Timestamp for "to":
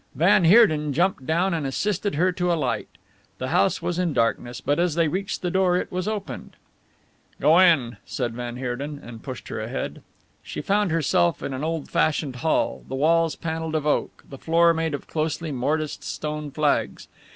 2.31-2.51